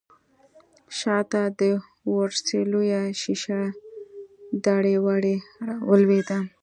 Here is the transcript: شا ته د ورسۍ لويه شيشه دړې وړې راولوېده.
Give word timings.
شا 0.97 1.17
ته 1.31 1.41
د 1.59 1.61
ورسۍ 2.15 2.61
لويه 2.71 3.01
شيشه 3.21 3.59
دړې 4.65 4.95
وړې 5.05 5.35
راولوېده. 5.67 6.39